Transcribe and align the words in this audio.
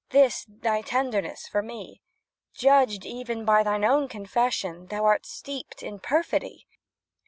This, 0.09 0.47
thy 0.49 0.81
tenderness 0.81 1.47
for 1.47 1.61
me? 1.61 2.01
Judged, 2.55 3.05
even, 3.05 3.45
by 3.45 3.61
thine 3.61 3.83
own 3.85 4.07
confession, 4.07 4.87
Thou 4.87 5.05
art 5.05 5.27
steeped 5.27 5.83
in 5.83 5.99
perfidy. 5.99 6.65